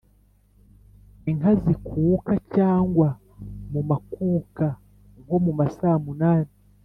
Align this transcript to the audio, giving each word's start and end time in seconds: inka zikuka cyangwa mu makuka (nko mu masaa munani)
inka 1.29 1.51
zikuka 1.61 2.31
cyangwa 2.55 3.07
mu 3.71 3.81
makuka 3.89 4.65
(nko 5.23 5.35
mu 5.45 5.51
masaa 5.59 5.97
munani) 6.05 6.51